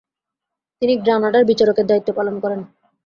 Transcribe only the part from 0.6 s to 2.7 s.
তিনি গ্রানাডার বিচারকের দায়িত্ব পালন করেন।